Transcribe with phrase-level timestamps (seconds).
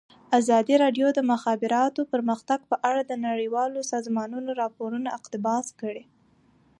[0.39, 6.03] ازادي راډیو د د مخابراتو پرمختګ په اړه د نړیوالو سازمانونو راپورونه اقتباس کړي.